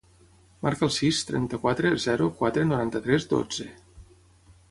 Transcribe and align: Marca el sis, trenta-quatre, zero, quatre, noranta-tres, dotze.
Marca 0.67 0.83
el 0.87 0.91
sis, 0.95 1.19
trenta-quatre, 1.31 1.91
zero, 2.07 2.29
quatre, 2.41 2.65
noranta-tres, 2.71 3.31
dotze. 3.35 3.71